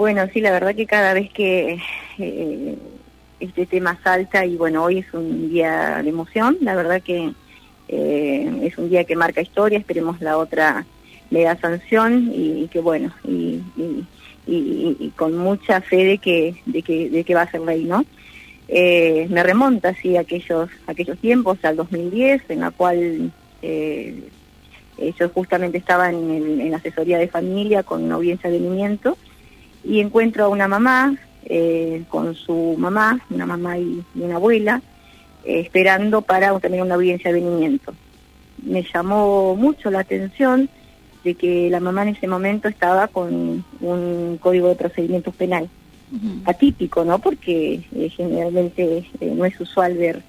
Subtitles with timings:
[0.00, 1.78] Bueno, sí, la verdad que cada vez que
[2.18, 2.74] eh,
[3.38, 7.34] este tema salta y bueno, hoy es un día de emoción, la verdad que
[7.88, 10.86] eh, es un día que marca historia, esperemos la otra
[11.28, 13.60] le da sanción y, que bueno, y,
[15.16, 18.06] con mucha fe de que, de que, de que va a ser ley, ¿no?
[18.68, 24.30] Eh, me remonta así aquellos, aquellos tiempos, al 2010, en la cual eh,
[25.18, 28.60] yo justamente estaba en, asesoría de familia con una audiencia de
[29.84, 31.16] y encuentro a una mamá
[31.52, 34.82] eh, con su mamá, una mamá y, una abuela,
[35.44, 37.94] eh, esperando para tener una audiencia de venimiento.
[38.62, 40.68] Me llamó mucho la atención
[41.24, 45.68] de que la mamá en ese momento estaba con un código de procedimientos penal.
[46.44, 47.20] Atípico, ¿no?
[47.20, 50.22] Porque eh, generalmente no es usual ver.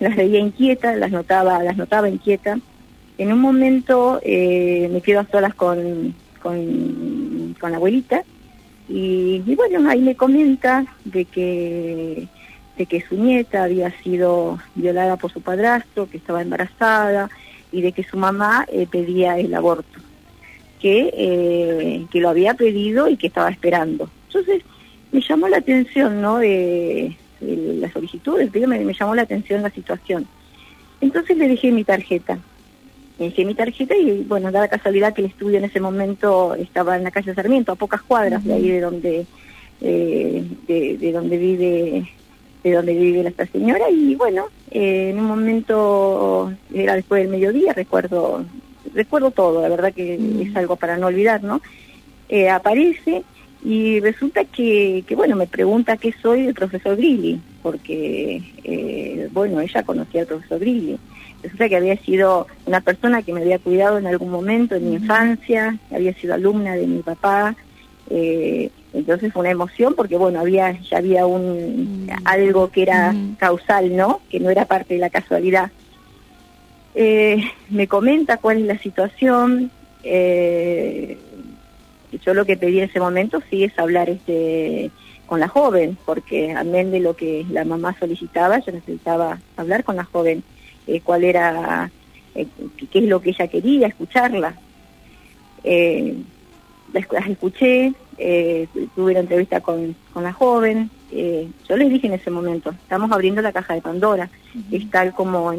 [0.00, 2.58] las veía inquietas, las notaba, las notaba inquietas.
[3.18, 7.25] En un momento me quedo a solas con, con,
[7.66, 8.22] con la abuelita
[8.88, 12.28] y, bueno, ahí me comenta de que,
[12.78, 17.28] de que su nieta había sido violada por su padrastro, que estaba embarazada
[17.72, 19.98] y de que su mamá eh, pedía el aborto,
[20.80, 24.08] que, eh, que lo había pedido y que estaba esperando.
[24.28, 24.62] Entonces
[25.10, 26.38] me llamó la atención, ¿no?
[26.38, 30.28] De, la solicitud, el me, me llamó la atención la situación.
[31.00, 32.38] Entonces le dejé mi tarjeta
[33.18, 36.96] dejé mi tarjeta y bueno, da la casualidad que el estudio en ese momento estaba
[36.96, 39.26] en la calle Sarmiento, a pocas cuadras de ahí de donde
[39.80, 42.10] eh, de, donde vive
[42.62, 47.72] de donde vive esta señora y bueno, eh, en un momento era después del mediodía,
[47.72, 48.44] recuerdo
[48.94, 51.60] recuerdo todo, la verdad que es algo para no olvidar, ¿no?
[52.28, 53.22] Eh, aparece
[53.64, 59.82] y resulta que, que, bueno, me pregunta qué soy del profesor Grilli, porque, bueno, ella
[59.82, 60.98] conocía al profesor Grilli
[61.42, 64.96] resulta que había sido una persona que me había cuidado en algún momento en mi
[64.96, 67.56] infancia, había sido alumna de mi papá,
[68.10, 73.94] eh, entonces fue una emoción porque bueno, había ya había un algo que era causal,
[73.96, 74.20] ¿no?
[74.30, 75.70] Que no era parte de la casualidad.
[76.94, 79.70] Eh, me comenta cuál es la situación.
[80.02, 81.18] Eh,
[82.24, 84.90] yo lo que pedí en ese momento sí es hablar este
[85.26, 89.96] con la joven, porque amén de lo que la mamá solicitaba, yo necesitaba hablar con
[89.96, 90.42] la joven.
[90.86, 91.90] Eh, cuál era,
[92.34, 92.46] eh,
[92.92, 94.54] qué es lo que ella quería, escucharla.
[95.64, 96.16] Eh,
[96.92, 97.92] las, escuché,
[98.94, 100.90] tuve la entrevista con, con la joven,
[101.68, 104.30] yo les dije en ese momento, estamos abriendo la caja de Pandora,
[104.70, 105.52] es tal como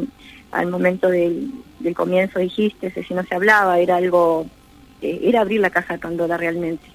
[0.50, 4.46] al momento del, del comienzo dijiste, si no se hablaba, era algo,
[5.00, 6.88] era abrir la caja de Pandora realmente.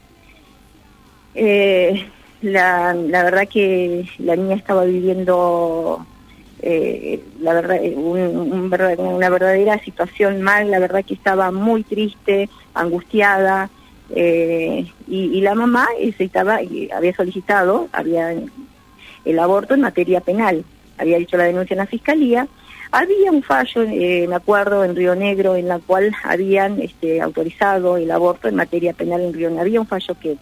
[2.41, 6.05] la, la verdad que la niña estaba viviendo
[6.65, 13.69] eh, la verdad, eh, una verdadera situación mal, la verdad que estaba muy triste, angustiada,
[14.15, 16.59] eh, y, la mamá estaba,
[16.95, 18.33] había solicitado, había
[19.25, 20.63] el aborto en materia penal,
[20.97, 22.47] había dicho la denuncia en la fiscalía,
[22.91, 28.09] había un fallo, me acuerdo, en Río Negro, en la cual habían este, autorizado el
[28.09, 29.63] aborto en materia penal en Río Negro.
[29.63, 30.37] Había un fallo que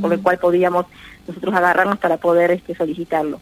[0.00, 0.22] por el mm.
[0.22, 0.86] cual podíamos
[1.28, 3.40] nosotros agarrarnos para poder este, solicitarlo.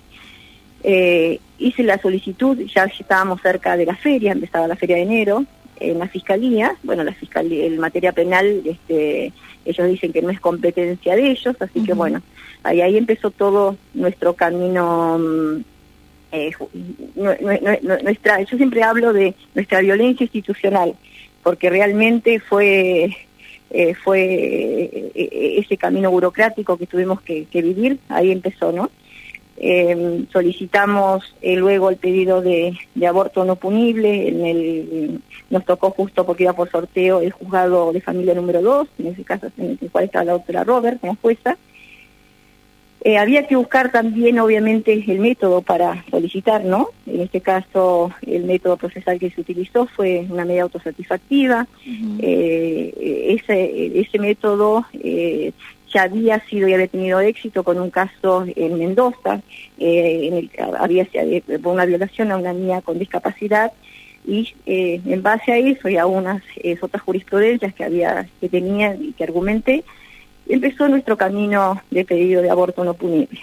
[0.82, 5.44] Eh, hice la solicitud, ya estábamos cerca de la feria, empezaba la feria de enero,
[5.78, 9.32] en la fiscalía, bueno, la fiscalía, el materia penal, este,
[9.64, 12.22] ellos dicen que no es competencia de ellos, así que bueno,
[12.62, 15.64] ahí, ahí empezó todo nuestro camino, mm,
[16.32, 16.52] eh,
[18.02, 20.94] nuestra, yo siempre hablo de nuestra violencia institucional,
[21.42, 23.16] porque realmente fue
[23.70, 28.90] eh, fue ese camino burocrático que tuvimos que, que, vivir, ahí empezó, ¿no?
[29.62, 32.72] Eh, solicitamos eh, luego el pedido de,
[33.06, 38.00] aborto no punible, en el, nos tocó justo porque iba por sorteo el juzgado de
[38.00, 41.59] familia número 2, en ese caso en el cual estaba la doctora Robert como jueza.
[43.03, 46.91] Eh, había que buscar también, obviamente, el método para solicitar, ¿no?
[47.06, 51.66] En este caso, el método procesal que se utilizó fue una medida autosatisfactiva.
[52.19, 54.84] ese, ese método
[55.93, 59.41] ya había sido y había tenido éxito con un caso en Mendoza,
[59.79, 63.73] eh, en el que había sido una violación a una niña con discapacidad
[64.26, 68.49] y eh, en base a eso y a unas eh, otras jurisprudencias que había que
[68.49, 69.85] tenía y que argumenté,
[70.55, 73.41] empezó nuestro camino de pedido de aborto no punible.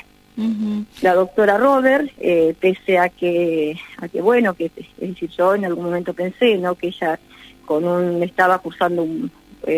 [1.02, 2.12] La doctora Robert,
[2.60, 6.76] pese a que, a que bueno, que es decir, yo en algún momento pensé, ¿no?
[6.76, 7.20] Que ella
[7.66, 9.08] con un, estaba cursando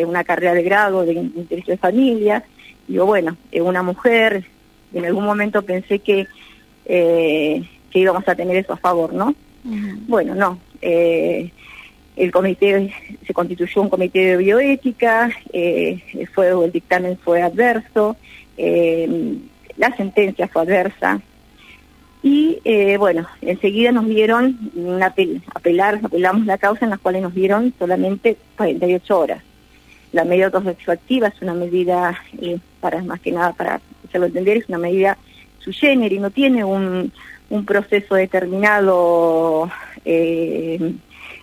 [0.06, 2.44] una carrera de grado de, de de familia,
[2.90, 4.46] Digo, bueno, es una mujer,
[4.96, 6.26] en algún momento pensé que,
[6.86, 9.36] eh, que íbamos a tener eso a favor, ¿no?
[10.08, 10.58] Bueno, no.
[10.82, 11.52] Eh,
[12.20, 12.94] el comité,
[13.26, 16.00] se constituyó un comité de bioética, eh,
[16.34, 18.18] fue, el dictamen fue adverso,
[18.58, 19.38] eh,
[19.78, 21.22] la sentencia fue adversa,
[22.22, 25.16] y eh, bueno, enseguida nos dieron una
[25.56, 29.44] apelar, apelamos la causa en la cual nos dieron solamente 48 horas.
[30.12, 34.68] La medida autosexoactiva es una medida, eh, para más que nada para hacerlo entender, es
[34.68, 35.18] una medida
[35.60, 37.14] su género y no tiene un,
[37.50, 39.72] un proceso determinado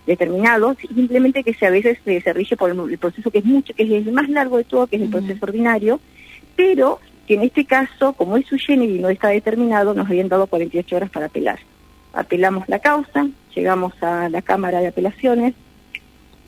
[0.07, 3.73] eh, determinado, simplemente que se a veces se rige por el, proceso que es mucho,
[3.73, 5.99] que es el más largo de todo, que es el proceso ordinario,
[6.55, 10.29] pero que en este caso, como es su género y no está determinado, nos habían
[10.29, 11.59] dado 48 horas para apelar.
[12.13, 15.53] Apelamos la causa, llegamos a la Cámara de Apelaciones,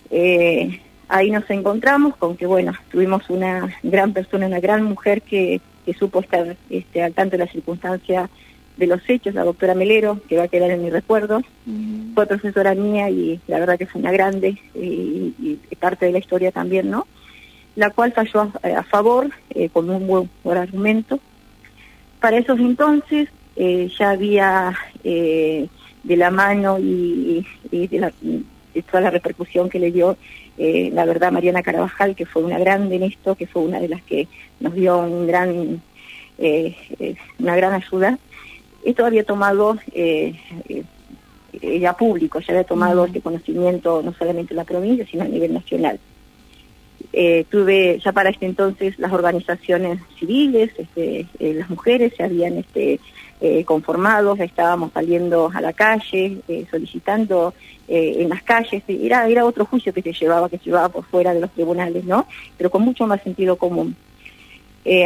[0.09, 0.79] eh,
[1.09, 5.94] ahí nos encontramos con que, bueno, tuvimos una gran persona, una gran mujer que, que
[5.94, 8.29] supo estar este, al tanto de la circunstancia
[8.79, 11.41] de los hechos, la doctora Melero, que va a quedar en mi recuerdo,
[12.15, 16.51] fue profesora mía y la verdad que fue una grande y, parte de la historia
[16.51, 17.05] también, ¿no?
[17.75, 21.19] La cual falló a, favor eh, con un buen, buen, argumento.
[22.19, 24.73] Para esos entonces eh, ya había
[25.03, 25.67] eh,
[26.03, 30.17] de la mano y, de, la, de, toda la repercusión que le dio
[30.57, 34.01] la verdad Mariana Carabajal, que fue una grande en esto, que fue una de las
[34.01, 34.27] que
[34.59, 35.81] nos dio un gran,
[37.39, 38.19] una gran ayuda
[38.83, 40.35] esto había tomado eh,
[40.67, 45.27] eh, ya público, ya había tomado este conocimiento no solamente en la provincia, sino a
[45.27, 45.99] nivel nacional.
[47.11, 52.57] Eh, tuve ya para este entonces las organizaciones civiles, este, eh, las mujeres se habían
[52.57, 52.99] este,
[53.41, 56.37] eh, conformado, ya estábamos saliendo a la calle,
[56.69, 57.53] solicitando
[57.87, 61.33] en las calles, era, era otro juicio que se llevaba, que se llevaba por fuera
[61.33, 62.27] de los tribunales, ¿no?
[62.55, 63.95] Pero con mucho más sentido común.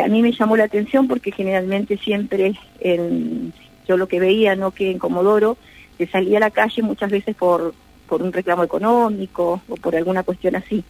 [0.04, 3.54] A mí me llamó la atención porque generalmente siempre en,
[3.88, 5.58] yo lo que veía, no que en Comodoro
[5.98, 7.74] se salía a la calle muchas veces por,
[8.08, 10.84] por un reclamo económico o por alguna cuestión así,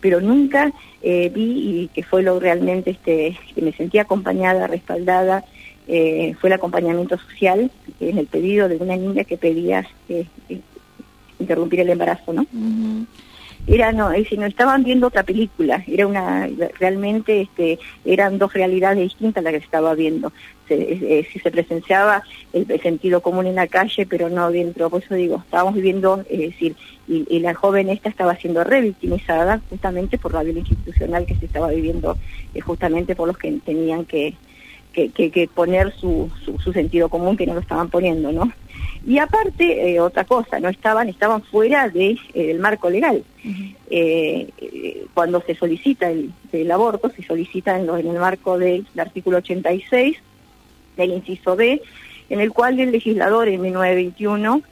[0.00, 0.72] pero nunca
[1.02, 5.44] eh, vi y que fue lo realmente este, que me sentía acompañada, respaldada,
[5.88, 10.26] eh, fue el acompañamiento social en el pedido de una niña que pedía eh,
[11.38, 12.46] interrumpir el embarazo, ¿no?
[13.66, 16.48] Era no es no estaban viendo otra película era una
[16.78, 20.32] realmente este eran dos realidades distintas las que estaba viendo.
[20.68, 22.22] Se, eh, si se presenciaba
[22.52, 26.38] el, sentido común en la calle pero no dentro por eso digo estábamos viviendo es
[26.38, 26.76] decir
[27.08, 31.68] y, la joven esta estaba siendo revictimizada justamente por la violencia institucional que se estaba
[31.68, 32.16] viviendo
[32.54, 34.34] eh, justamente por los que tenían que
[34.92, 38.52] que, que, poner su, su, sentido común que no lo estaban poniendo, ¿no?
[39.06, 43.24] Y aparte, eh, otra cosa, no estaban, estaban fuera de, eh, del marco legal.
[43.90, 44.48] Eh,
[45.14, 50.16] cuando se solicita el, aborto, se solicita en, en el marco del, artículo 86
[50.96, 51.82] del inciso B,
[52.28, 54.62] en el cual el legislador en 1921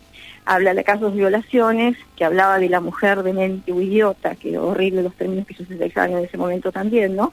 [0.45, 4.59] habla de casos de violaciones, que hablaba de la mujer de mente o idiota, que
[4.59, 7.33] horrible los términos que se utilizaban en ese momento también, ¿no?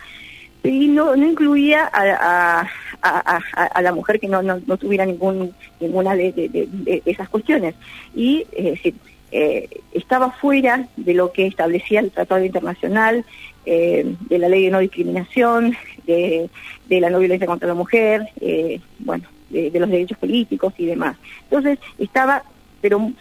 [0.63, 2.67] Y no, no incluía a,
[3.01, 7.75] a, la mujer que no, no, tuviera ningún, ninguna de, esas cuestiones.
[8.15, 8.95] Y es decir,
[9.31, 13.25] eh, estaba fuera de lo que establecía el Tratado Internacional,
[13.65, 15.75] eh, de la ley de no discriminación,
[16.05, 16.49] de,
[16.89, 21.17] la no violencia contra la mujer, eh, bueno, de, los derechos políticos y demás.
[21.43, 22.43] Entonces, estaba,
[22.81, 23.11] pero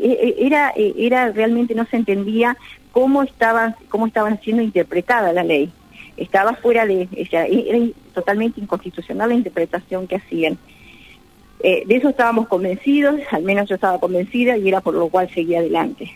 [0.00, 2.56] era, era realmente no se entendía
[2.92, 5.72] cómo estaban, cómo estaban siendo interpretada la ley
[6.16, 7.78] estaba fuera de, sea, era
[8.14, 10.58] totalmente inconstitucional la interpretación que hacían.
[11.62, 15.30] Eh, de eso estábamos convencidos, al menos yo estaba convencida y era por lo cual
[15.32, 16.10] seguía adelante.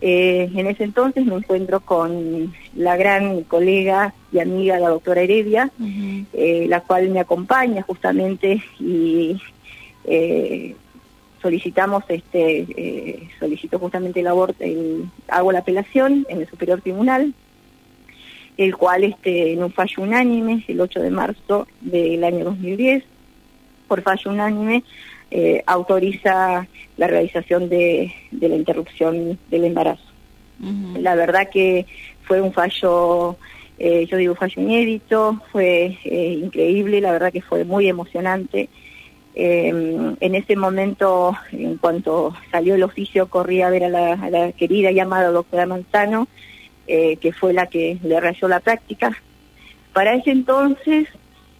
[0.00, 5.72] Eh, en ese entonces me encuentro con la gran colega y amiga, la doctora Heredia,
[6.32, 9.40] eh, la cual me acompaña justamente y
[11.42, 14.64] solicitamos, este, solicito justamente el aborto,
[15.26, 17.34] hago la apelación en el Superior Tribunal,
[18.58, 23.04] el cual este, en un fallo unánime, el 8 de marzo del año 2010,
[23.86, 24.82] por fallo unánime,
[25.30, 30.02] eh, autoriza la realización de, la interrupción del embarazo.
[30.98, 31.86] La verdad que
[32.24, 33.36] fue un fallo,
[33.78, 38.68] eh, yo digo fallo inédito, fue eh, increíble, la verdad que fue muy emocionante.
[39.36, 44.50] en ese momento, en cuanto salió el oficio, corrí a ver a la, a la
[44.50, 46.26] querida y amada doctora Manzano,
[46.90, 49.14] eh, que fue la que le rayó la práctica.
[49.92, 51.06] Para ese entonces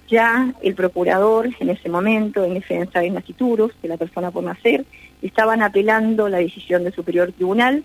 [0.09, 4.87] ya el procurador, en ese momento, en defensa de Nasituros, de la persona por nacer,
[5.21, 7.85] estaban apelando la decisión del Superior Tribunal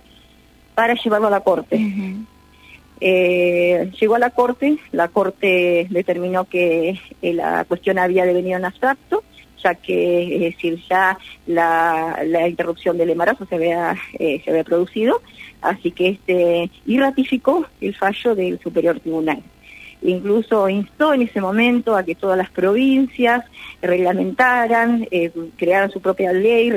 [0.73, 1.79] para llevarlo a la Corte.
[3.05, 8.63] Eh, llegó a la Corte, la Corte determinó que eh, la cuestión había devenido en
[8.63, 9.25] abstracto,
[9.61, 15.21] ya que, es decir, ya la, interrupción del embarazo se había, se había producido,
[15.63, 19.41] Así que este, y ratificó el fallo del Superior Tribunal.
[20.01, 23.45] Incluso instó en ese momento a que todas las provincias
[23.81, 26.69] reglamentaran, eh, crearan su propia ley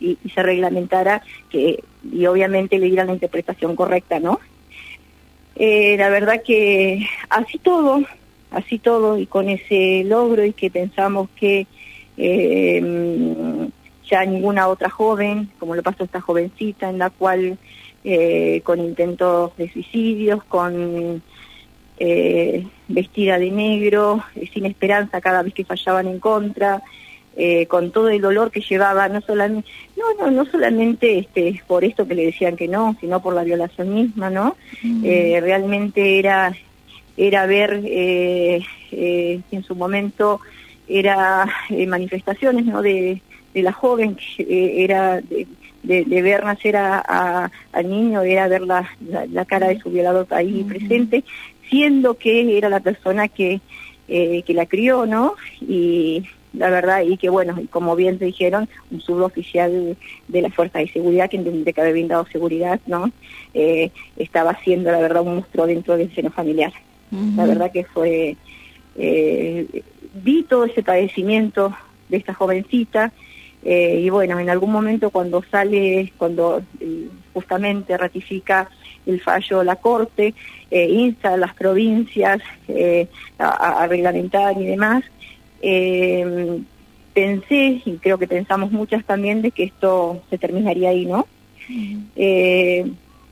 [0.00, 4.40] y, se reglamentara que, y obviamente le dieran la interpretación correcta, ¿no?
[5.54, 8.02] Eh, la verdad que así todo,
[8.50, 11.66] así todo, y con ese logro y que pensamos que
[12.16, 13.68] eh,
[14.08, 17.58] ya ninguna otra joven, como lo pasó esta jovencita, en la cual
[18.04, 21.22] eh, con intentos de suicidios, con
[21.98, 26.82] eh, vestida de negro, eh, sin esperanza cada vez que fallaban en contra,
[27.36, 31.84] eh, con todo el dolor que llevaba, no solamente, no, no, no solamente este, por
[31.84, 34.56] esto que le decían que no, sino por la violación misma, ¿no?
[34.82, 36.52] realmente era,
[37.16, 40.40] era ver en su momento
[40.88, 41.46] era
[41.86, 42.82] manifestaciones, ¿no?
[42.82, 43.22] De,
[43.54, 45.46] de la joven que era de,
[45.82, 48.88] de, ver nacer a, al niño, era ver la,
[49.30, 51.24] la, cara de su violador ahí presente,
[51.68, 53.60] siendo que era la persona que,
[54.08, 55.34] eh, que la crió, ¿no?
[55.60, 59.96] Y la verdad, y que bueno, como bien te dijeron, un suboficial
[60.28, 63.10] de la Fuerza de Seguridad, que de que había brindado seguridad, ¿no?
[63.54, 66.72] Eh, estaba siendo, la verdad, un monstruo dentro del seno familiar.
[67.36, 68.38] La verdad que fue,
[68.96, 69.82] eh,
[70.14, 71.76] vi todo ese padecimiento
[72.08, 73.12] de esta jovencita,
[73.64, 78.68] eh, y bueno, en algún momento cuando sale, cuando eh, justamente ratifica
[79.06, 80.34] el fallo la Corte,
[80.70, 82.40] eh, insta a las provincias
[83.38, 85.04] a, reglamentar y demás,
[87.14, 91.26] pensé, y creo que pensamos muchas también, de que esto se terminaría ahí, ¿no?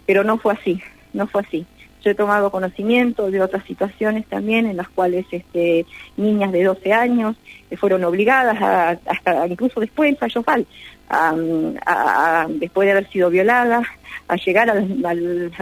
[0.06, 0.80] pero no fue así,
[1.12, 1.66] no fue así.
[2.02, 5.85] Yo he tomado conocimiento de otras situaciones también en las cuales este,
[6.16, 7.37] niñas de 12 años
[7.76, 10.66] fueron obligadas, a, hasta incluso después fallo FAL,
[11.11, 13.87] a, después de haber sido violadas,
[14.28, 14.75] a llegar a,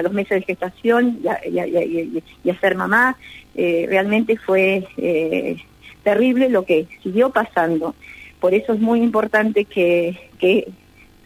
[0.03, 3.17] los meses de gestación y, a, ser mamá.
[3.55, 5.57] Eh, realmente fue eh,
[6.05, 7.95] terrible lo que siguió pasando.
[8.41, 10.69] Por eso es muy importante que, que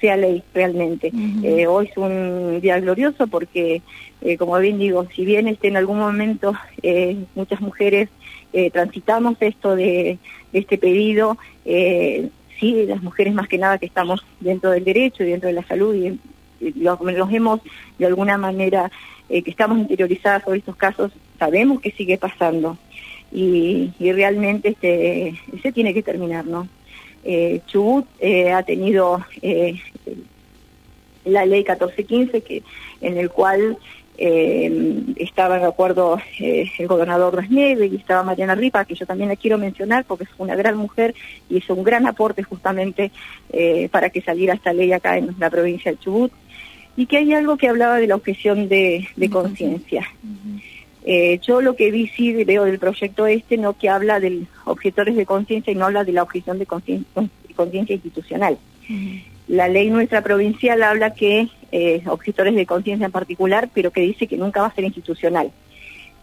[0.02, 1.12] sea ley realmente.
[1.44, 3.82] Eh, hoy es un día glorioso porque,
[4.20, 8.10] eh, como bien digo, si bien este, en algún momento eh, muchas mujeres
[8.74, 10.18] transitamos esto de,
[10.52, 15.46] este pedido, sí, las mujeres más que nada que estamos dentro del derecho y dentro
[15.46, 16.18] de la salud y,
[16.78, 16.98] los,
[17.32, 17.60] hemos
[17.98, 18.90] de alguna manera,
[19.28, 22.76] que estamos interiorizadas sobre estos casos, sabemos que sigue pasando
[23.32, 26.68] y, y realmente este, se tiene que terminar, ¿no?
[27.24, 29.80] Eh, Chubut eh, ha tenido eh,
[31.24, 32.62] la ley 1415 que
[33.00, 33.78] en el cual
[34.18, 39.36] eh, estaba de acuerdo el gobernador Rasneve y estaba Mariana Ripa, que yo también la
[39.36, 41.14] quiero mencionar porque es una gran mujer
[41.48, 43.10] y hizo un gran aporte justamente
[43.90, 46.32] para que saliera esta ley acá en la provincia de Chubut.
[46.94, 50.06] Y que hay algo que hablaba de la objeción de, conciencia.
[51.04, 55.16] Eh, yo lo que vi sí veo del proyecto este, no que habla de objetores
[55.16, 58.58] de conciencia y no habla de la objeción de conciencia institucional.
[59.48, 64.26] La ley nuestra provincial habla que eh, objetores de conciencia en particular, pero que dice
[64.26, 65.50] que nunca va a ser institucional.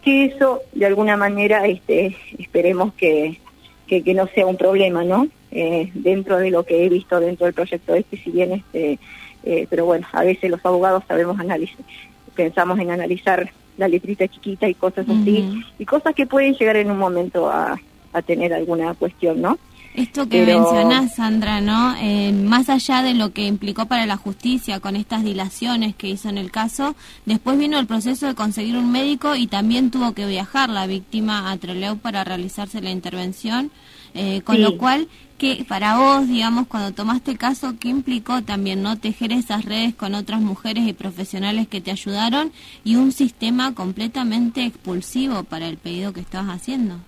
[0.02, 3.38] Que eso, de alguna manera, este, esperemos que,
[3.86, 5.28] que, no sea un problema, ¿no?
[5.50, 8.98] Eh, dentro de lo que he visto dentro del proyecto este, si bien este,
[9.42, 11.84] eh, pero bueno, a veces los abogados sabemos analizar,
[12.34, 16.90] pensamos en analizar la letrita chiquita y cosas así, y cosas que pueden llegar en
[16.90, 17.80] un momento a,
[18.12, 19.58] a tener alguna cuestión, ¿no?
[19.94, 21.96] Esto que mencionás, Sandra, ¿no?
[22.00, 26.28] Eh, más allá de lo que implicó para la justicia con estas dilaciones que hizo
[26.28, 26.94] en el caso,
[27.24, 31.50] después vino el proceso de conseguir un médico y también tuvo que viajar la víctima
[31.50, 33.72] a Trelew para realizarse la intervención,
[34.14, 35.08] eh, con lo cual
[35.40, 40.14] que para vos, digamos, cuando tomaste caso, ¿qué implicó también no tejer esas redes con
[40.14, 42.52] otras mujeres y profesionales que te ayudaron
[42.84, 47.00] y un sistema completamente expulsivo para el pedido que estabas haciendo?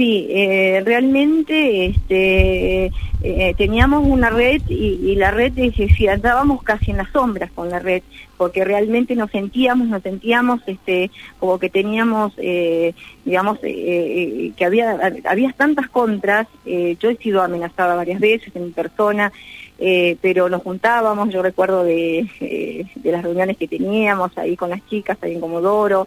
[0.00, 2.90] Sí, eh, realmente este,
[3.22, 7.80] eh, teníamos una red y, la red, si andábamos casi en las sombras con la
[7.80, 8.02] red,
[8.38, 12.94] porque realmente nos sentíamos, nos sentíamos este, como que teníamos, eh,
[13.26, 19.30] digamos, que había, había tantas contras, yo he sido amenazada varias veces en mi persona,
[20.22, 22.26] pero nos juntábamos, yo recuerdo de,
[22.94, 26.06] de las reuniones que teníamos ahí con las chicas, ahí en Comodoro,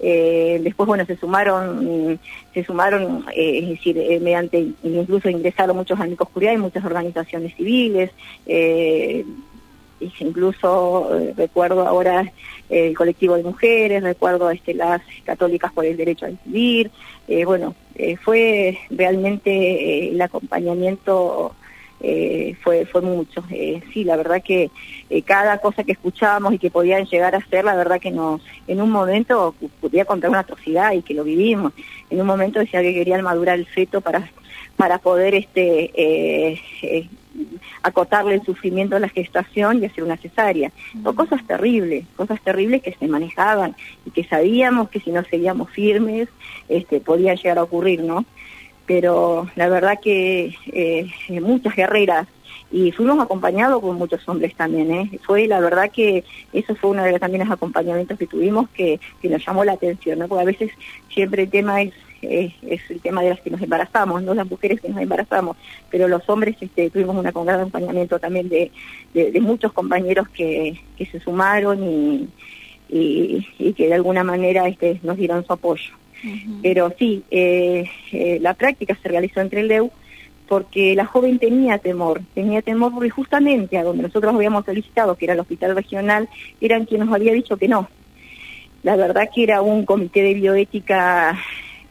[0.00, 2.18] eh, después, bueno, se sumaron,
[2.52, 7.54] se sumaron, eh, es decir, eh, mediante, incluso ingresaron muchos amigos Oscuridad y muchas organizaciones
[7.56, 8.10] civiles,
[10.20, 12.30] incluso recuerdo ahora
[12.68, 16.90] el colectivo de mujeres, recuerdo este, las católicas por el derecho a decidir,
[17.46, 17.74] bueno,
[18.22, 21.54] fue realmente el acompañamiento
[22.06, 23.42] eh, fue fue mucho.
[23.50, 24.70] Eh, sí, la verdad que
[25.08, 28.42] eh, cada cosa que escuchábamos y que podían llegar a ser, la verdad que nos,
[28.66, 31.72] en un momento podía contar una atrocidad y que lo vivimos.
[32.10, 34.30] En un momento decía que querían madurar el feto para
[34.76, 36.60] para poder este
[37.82, 40.72] acotarle el sufrimiento a la gestación y hacer una cesárea.
[41.02, 45.70] Son cosas terribles, cosas terribles que se manejaban y que sabíamos que si no seguíamos
[45.70, 46.28] firmes,
[46.68, 48.24] este, podía llegar a ocurrir, ¿no?
[48.86, 51.10] Pero la verdad que eh,
[51.40, 52.26] muchas guerreras
[52.70, 55.18] y fuimos acompañados con muchos hombres también, ¿eh?
[55.22, 58.98] Fue la verdad que eso fue uno de los también los acompañamientos que tuvimos que,
[59.22, 60.28] que nos llamó la atención, ¿no?
[60.28, 60.70] Porque a veces
[61.08, 61.92] siempre el tema es
[62.30, 65.56] es el tema de las que nos embarazamos, no las mujeres que nos embarazamos,
[65.90, 68.70] pero los hombres este, tuvimos un gran acompañamiento también de,
[69.12, 72.28] de, muchos compañeros que, que se sumaron y,
[72.88, 75.92] y, y, que de alguna manera este, nos dieron su apoyo.
[76.62, 79.90] Pero sí, eh, eh, la práctica se realizó entre el DEU
[80.48, 85.24] porque la joven tenía temor, tenía temor porque justamente a donde nosotros habíamos solicitado, que
[85.24, 86.28] era el hospital regional,
[86.60, 87.88] eran quienes nos había dicho que no.
[88.82, 91.38] La verdad que era un comité de bioética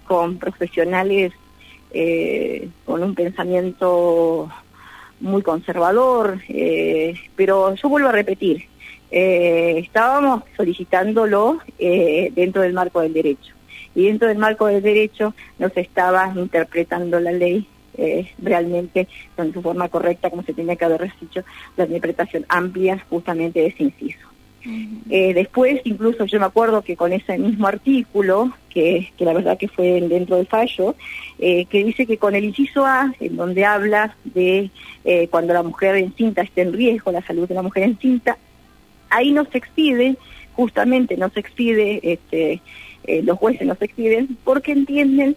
[0.06, 1.34] con profesionales
[1.92, 4.52] eh, con un pensamiento
[5.20, 6.40] muy conservador,
[7.36, 8.66] pero yo vuelvo a repetir,
[9.10, 13.54] estábamos solicitándolo dentro del marco del derecho
[13.95, 19.53] y dentro del marco del derecho no se estaba interpretando la ley eh, realmente con
[19.53, 21.43] su forma correcta, como se tenía que haber dicho,
[21.77, 24.27] la interpretación amplia justamente de ese inciso.
[25.09, 29.59] Eh, después, incluso yo me acuerdo que con ese mismo artículo, que, que la verdad
[29.59, 30.95] que fue dentro del fallo,
[31.38, 34.71] eh, que dice que con el inciso A, en donde habla de
[35.29, 38.38] cuando la mujer encinta está en riesgo, la salud de la mujer encinta,
[39.09, 40.15] ahí no se expide,
[40.53, 42.62] justamente no se expide este,
[43.05, 45.36] eh, los jueces no se expiden porque entienden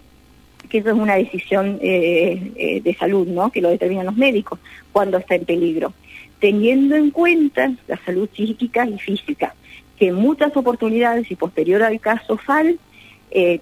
[0.69, 3.51] que eso es una decisión eh, eh, de salud, ¿no?
[3.51, 4.59] Que lo determinan los médicos
[4.93, 5.93] cuando está en peligro,
[6.41, 9.55] teniendo en cuenta la salud psíquica y física,
[9.99, 12.79] que en muchas oportunidades y posterior al caso FAL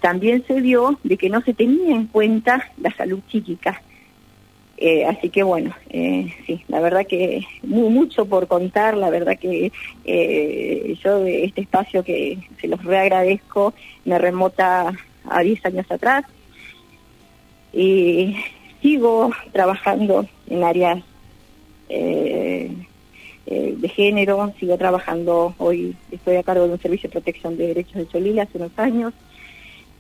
[0.01, 3.83] también se dio de que no se tenía en cuenta la salud psíquica
[4.77, 9.39] eh, así que bueno, eh, sí, la verdad que muy, mucho por contar, la verdad
[9.39, 9.71] que
[10.05, 13.73] eh, yo de este espacio que se los reagradezco
[14.05, 14.93] me remota
[15.29, 16.25] a 10 años atrás
[17.73, 18.37] y
[18.83, 21.05] sigo trabajando en áreas
[21.89, 22.69] de
[23.89, 28.09] género, sigo trabajando, hoy estoy a cargo de un servicio de protección de derechos de
[28.09, 29.15] Cholila hace unos años,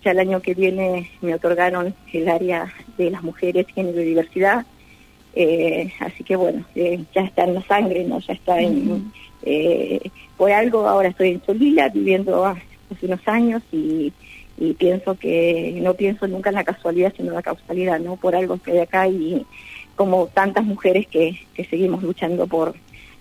[0.04, 4.66] ya el año que viene me otorgaron el área de las mujeres, género y diversidad.
[5.36, 8.20] Eh, así que bueno, eh, ya está en la sangre, ¿no?
[8.20, 9.12] Ya está en...
[9.42, 10.00] Eh,
[10.36, 12.62] por algo ahora estoy en Solila viviendo hace
[13.02, 14.12] unos años y,
[14.78, 18.16] pienso que no pienso nunca en la casualidad, sino en la causalidad, ¿no?
[18.16, 19.44] Por algo estoy acá y
[19.96, 22.74] como tantas mujeres que, que seguimos luchando por,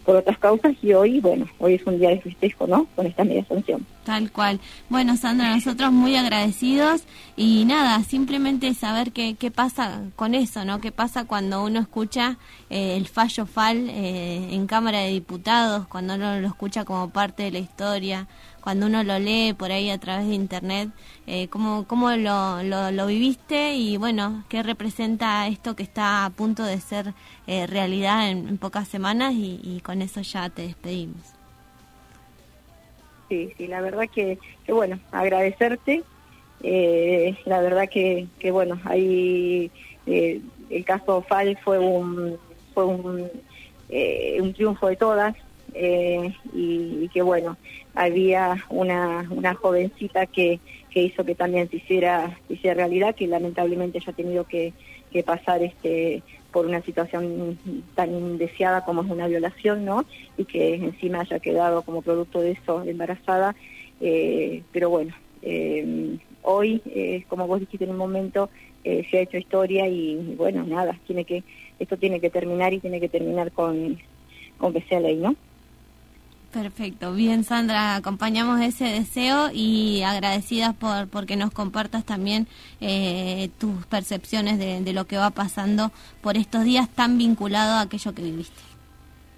[0.06, 2.86] por otras causas y hoy, bueno, hoy es un día de festejo, ¿no?
[2.96, 3.86] Con esta media sanción.
[4.04, 4.60] Tal cual.
[4.90, 7.04] Bueno, Sandra, nosotros muy agradecidos
[7.38, 10.82] y nada, simplemente saber qué, qué pasa con eso, ¿no?
[10.82, 12.38] ¿Qué pasa cuando uno escucha
[12.70, 17.44] eh, el fallo FAL eh, en Cámara de Diputados, cuando uno lo escucha como parte
[17.44, 18.28] de la historia,
[18.64, 20.90] cuando uno lo lee por ahí a través de Internet?
[21.28, 26.64] Eh, ¿Cómo, cómo lo, lo, viviste y bueno, qué representa esto que está a punto
[26.64, 27.14] de ser
[27.48, 31.34] eh, realidad en, pocas semanas y con eso ya te despedimos?
[33.34, 36.04] sí, sí, la verdad que, que bueno, agradecerte.
[36.62, 39.72] Eh, la verdad que, que bueno, ahí
[40.06, 42.38] eh, el caso FAL fue un,
[42.74, 43.30] fue un,
[43.90, 45.36] eh, un triunfo de todas
[45.76, 47.58] y, y, que bueno,
[47.96, 50.60] había una, una jovencita que,
[50.90, 54.74] que hizo que también se hiciera, se hiciera realidad, que lamentablemente ya ha tenido que,
[55.12, 57.58] que pasar este por una situación
[57.96, 60.06] tan indeseada como es una violación, ¿no?
[60.38, 63.56] Y que encima haya quedado como producto de eso embarazada.
[64.00, 68.50] Eh, pero bueno, eh, hoy, eh, como vos dijiste en un momento,
[68.84, 71.42] se ha hecho historia y, bueno, nada, tiene que
[71.80, 73.98] esto tiene que terminar y tiene que terminar con,
[74.58, 75.36] con que sea ley, ¿no?
[76.54, 82.46] Perfecto, bien Sandra, acompañamos ese deseo y agradecidas por porque nos compartas también
[82.80, 88.14] eh, tus percepciones de, lo que va pasando por estos días tan vinculado a aquello
[88.14, 88.62] que viviste.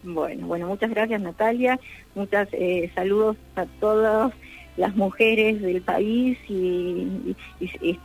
[0.04, 1.80] Bueno, bueno, muchas gracias Natalia,
[2.15, 4.34] muchas eh, saludos a todas
[4.75, 7.34] las mujeres del país y,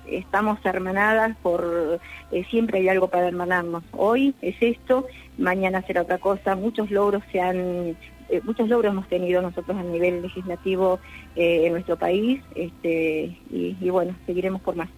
[0.06, 3.82] estamos hermanadas por eh, siempre hay algo para hermanarnos.
[3.90, 7.96] Hoy es esto, mañana será otra cosa, muchos logros se han
[8.30, 11.00] eh, muchos logros hemos tenido nosotros a nivel legislativo
[11.34, 14.88] eh, en nuestro país este, y, bueno, seguiremos por más.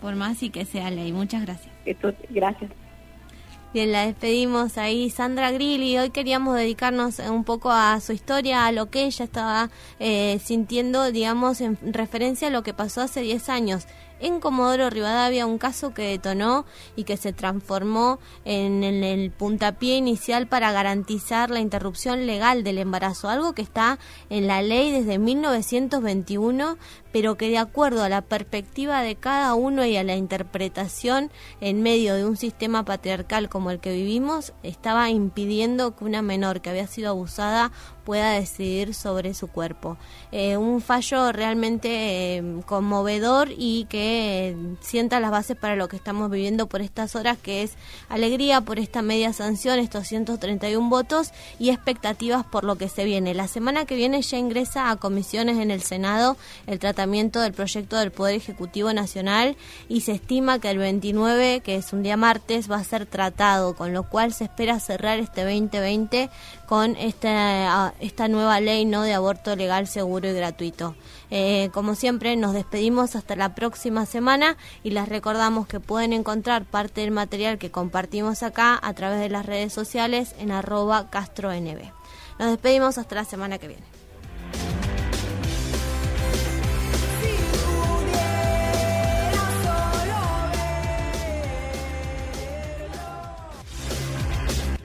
[0.00, 1.12] Por más y que sea ley.
[1.12, 1.72] Muchas gracias.
[2.30, 2.70] gracias.
[3.72, 5.98] Bien, la despedimos ahí, Sandra Grilli.
[5.98, 11.10] Hoy queríamos dedicarnos un poco a su historia, a lo que ella estaba eh, sintiendo,
[11.10, 13.88] digamos, en referencia a lo que pasó hace 10 años
[14.20, 16.64] en Comodoro Rivadavia, un caso que detonó
[16.96, 23.28] y que se transformó en, el puntapié inicial para garantizar la interrupción legal del embarazo,
[23.28, 23.98] algo que está
[24.30, 26.78] en la ley desde 1921,
[27.12, 31.82] pero que de acuerdo a la perspectiva de cada uno y a la interpretación en
[31.82, 36.70] medio de un sistema patriarcal como el que vivimos, estaba impidiendo que una menor que
[36.70, 37.72] había sido abusada
[38.04, 39.96] pueda decidir sobre su cuerpo.
[40.30, 45.96] Eh, un fallo realmente eh, conmovedor y que eh, sienta las bases para lo que
[45.96, 47.72] estamos viviendo por estas horas, que es
[48.08, 53.34] alegría por esta media sanción, estos 131 votos y expectativas por lo que se viene.
[53.34, 56.36] La semana que viene ya ingresa a comisiones en el Senado
[56.66, 59.56] el tratamiento del proyecto del Poder Ejecutivo Nacional
[59.88, 63.74] y se estima que el 29, que es un día martes, va a ser tratado,
[63.74, 66.30] con lo cual se espera cerrar este 2020
[66.66, 66.96] con
[68.00, 70.94] esta nueva ley no de aborto legal, seguro y gratuito.
[71.30, 76.64] Eh, como siempre, nos despedimos hasta la próxima semana y les recordamos que pueden encontrar
[76.64, 81.54] parte del material que compartimos acá a través de las redes sociales en arroba castronb.
[82.38, 84.03] Nos despedimos hasta la semana que viene.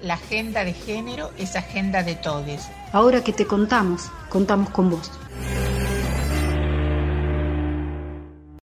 [0.10, 2.68] La agenda de género es agenda de todes.
[2.94, 5.12] Ahora que te contamos, contamos con vos.